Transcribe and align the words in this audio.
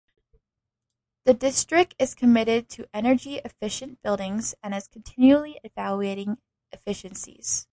The 1.25 1.35
District 1.35 1.93
is 1.99 2.15
committed 2.15 2.69
to 2.69 2.89
energy 2.91 3.35
efficient 3.37 4.01
buildings 4.01 4.55
and 4.63 4.73
is 4.73 4.87
continually 4.87 5.59
evaluating 5.63 6.39
efficiencies. 6.71 7.67